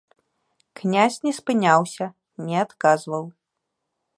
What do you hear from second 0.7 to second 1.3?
Князь